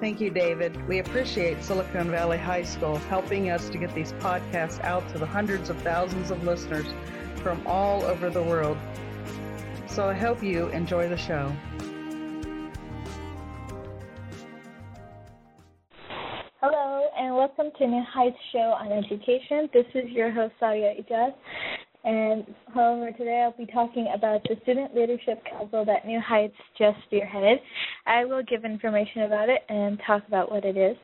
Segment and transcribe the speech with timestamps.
[0.00, 0.88] Thank you, David.
[0.88, 5.26] We appreciate Silicon Valley High School helping us to get these podcasts out to the
[5.26, 6.86] hundreds of thousands of listeners
[7.42, 8.78] from all over the world.
[9.88, 11.52] So I hope you enjoy the show.
[16.62, 19.68] Hello, and welcome to New Heights Show on Education.
[19.74, 21.34] This is your host, Sadia Eijaz.
[22.02, 26.96] And however, today I'll be talking about the Student Leadership Council that New Heights just
[27.10, 27.56] spearheaded.
[28.06, 30.96] I will give information about it and talk about what it is.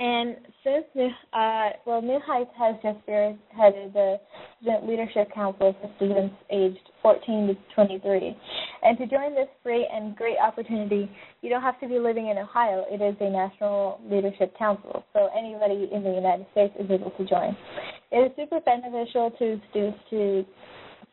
[0.05, 4.20] And since New, uh, well, New Heights has just spearheaded the
[4.61, 8.36] Student Leadership Council for students aged 14 to 23.
[8.83, 12.36] And to join this free and great opportunity, you don't have to be living in
[12.36, 12.84] Ohio.
[12.90, 17.24] It is a national leadership council, so anybody in the United States is able to
[17.24, 17.56] join.
[18.12, 20.45] It is super beneficial to students to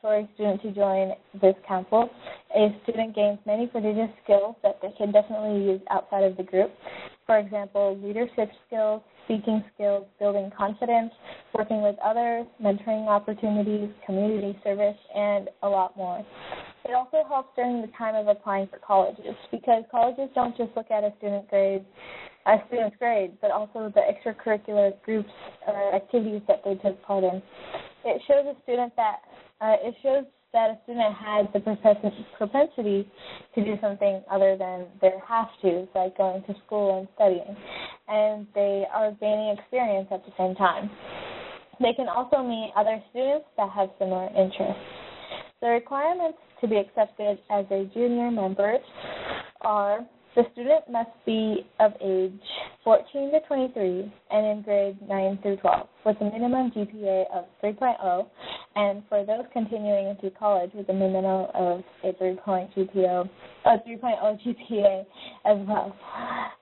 [0.01, 1.11] for a student to join
[1.41, 2.09] this council.
[2.55, 6.71] A student gains many prodigious skills that they can definitely use outside of the group.
[7.25, 11.11] For example, leadership skills, speaking skills, building confidence,
[11.53, 16.25] working with others, mentoring opportunities, community service, and a lot more.
[16.83, 20.89] It also helps during the time of applying for colleges because colleges don't just look
[20.91, 21.85] at a student grade
[22.45, 25.29] a student's grade, but also the extracurricular groups
[25.67, 27.41] or activities that they took part in.
[28.03, 29.17] It shows a student that
[29.61, 31.59] uh, it shows that a student has the
[32.37, 33.07] propensity
[33.55, 37.55] to do something other than their have to, like going to school and studying,
[38.07, 40.89] and they are gaining experience at the same time.
[41.79, 44.83] They can also meet other students that have similar interests.
[45.61, 48.77] The requirements to be accepted as a junior member
[49.61, 49.99] are
[50.35, 52.31] the student must be of age
[52.83, 58.27] 14 to 23 and in grade 9 through 12 with a minimum GPA of 3.0
[58.75, 63.29] and for those continuing into college with a minimum of a 3.0 GPA,
[63.65, 65.05] a 3.0 GPA
[65.45, 65.95] as well.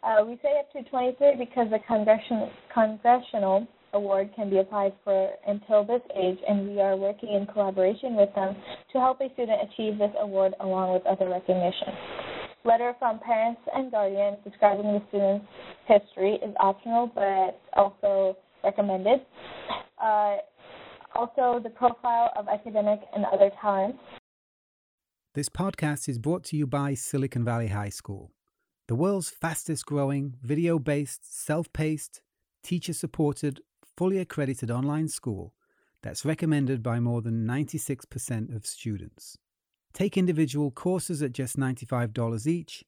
[0.03, 5.31] Uh, we say up to 23 because the congressional, congressional award can be applied for
[5.47, 8.55] until this age, and we are working in collaboration with them
[8.91, 12.28] to help a student achieve this award along with other recognition.
[12.65, 15.45] Letter from parents and guardians describing the student's
[15.87, 19.21] history is optional but also recommended.
[20.01, 20.37] Uh,
[21.15, 23.97] also, the profile of academic and other talents.
[25.33, 28.31] This podcast is brought to you by Silicon Valley High School,
[28.87, 32.21] the world's fastest growing, video based, self paced,
[32.63, 33.61] teacher supported,
[33.95, 35.53] fully accredited online school
[36.01, 39.37] that's recommended by more than 96% of students.
[39.93, 42.83] Take individual courses at just $95 each,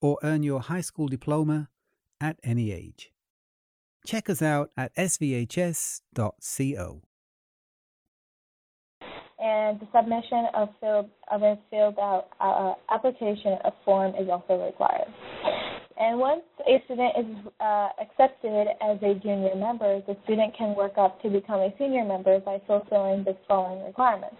[0.00, 1.68] or earn your high school diploma
[2.20, 3.12] at any age.
[4.06, 6.02] Check us out at svhs.co.
[9.42, 15.08] And the submission of, of a filled out uh, application of form is also required.
[15.98, 20.96] And once a student is uh, accepted as a junior member, the student can work
[20.96, 24.36] up to become a senior member by fulfilling the following requirements.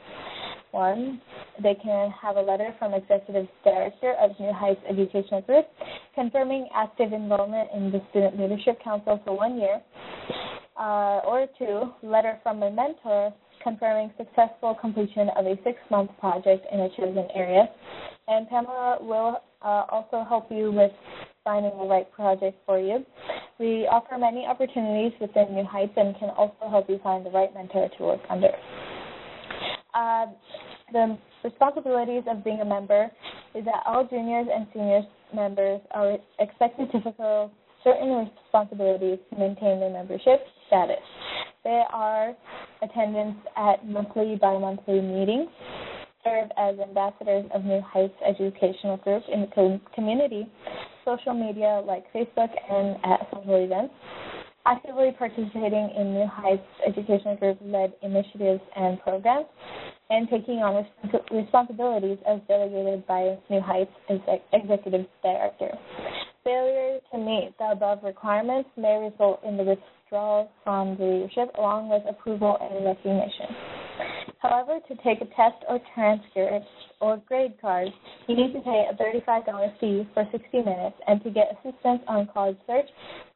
[0.73, 1.21] One,
[1.63, 5.67] they can have a letter from Executive Director of New Heights Educational Group
[6.15, 9.81] confirming active enrollment in the Student Leadership Council for one year.
[10.79, 16.81] Uh, or two, letter from a mentor confirming successful completion of a six-month project in
[16.81, 17.69] a chosen area.
[18.29, 20.93] And Pamela will uh, also help you with
[21.45, 23.05] finding the right project for you.
[23.59, 27.53] We offer many opportunities within New Heights and can also help you find the right
[27.53, 28.51] mentor to work under.
[29.95, 30.27] Uh,
[30.93, 33.11] the responsibilities of being a member
[33.55, 35.05] is that all juniors and seniors
[35.35, 37.51] members are expected to fulfill
[37.83, 41.03] certain responsibilities to maintain their membership status.
[41.65, 42.35] They are
[42.83, 45.49] attendance at monthly, bi-monthly meetings,
[46.25, 50.47] serve as ambassadors of New Heights Educational Group in the community,
[51.05, 53.95] social media like Facebook and at social events,
[54.67, 59.47] actively participating in New Heights Educational Group led initiatives and programs,
[60.11, 60.85] and taking on
[61.31, 63.93] responsibilities as delegated by New Heights
[64.53, 65.71] Executive Director.
[66.43, 71.89] Failure to meet the above requirements may result in the withdrawal from the leadership along
[71.89, 73.55] with approval and recognition.
[74.41, 76.67] However, to take a test or transcript
[77.01, 77.89] or grade card,
[78.27, 82.29] you need to pay a $35 fee for 60 minutes, and to get assistance on
[82.33, 82.87] college search,